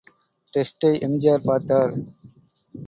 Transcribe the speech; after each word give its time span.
டெஸ்டை 0.53 0.91
எம்.ஜி.ஆர்.பார்த்தார். 1.01 1.93